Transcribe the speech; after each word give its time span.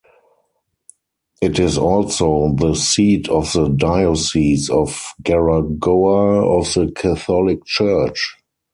It 1.43 1.59
is 1.59 1.77
also 1.77 2.53
the 2.55 2.73
seat 2.73 3.29
of 3.29 3.53
the 3.53 3.67
Diocese 3.67 4.67
of 4.67 4.99
Garagoa 5.21 6.41
of 6.57 6.73
the 6.73 6.91
Catholic 6.91 7.63
Church. 7.65 8.35